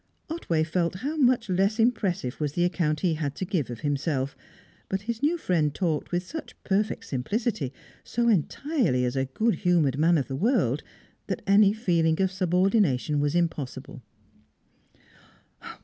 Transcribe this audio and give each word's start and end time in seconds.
Otway 0.31 0.63
felt 0.63 0.95
how 1.05 1.15
much 1.15 1.47
less 1.47 1.77
impressive 1.79 2.39
was 2.41 2.53
the 2.53 2.65
account 2.65 3.01
he 3.01 3.13
had 3.13 3.35
to 3.35 3.45
give 3.45 3.69
of 3.69 3.81
himself, 3.81 4.35
but 4.89 5.03
his 5.03 5.21
new 5.21 5.37
friend 5.37 5.75
talked 5.75 6.11
with 6.11 6.23
such 6.25 6.55
perfect 6.63 7.05
simplicity, 7.05 7.71
so 8.03 8.27
entirely 8.27 9.05
as 9.05 9.15
a 9.15 9.25
good 9.25 9.57
humoured 9.57 9.99
man 9.99 10.17
of 10.17 10.27
the 10.27 10.35
world, 10.35 10.81
that 11.27 11.43
any 11.45 11.71
feeling 11.71 12.19
of 12.19 12.31
subordination 12.31 13.19
was 13.19 13.35
impossible. 13.35 14.01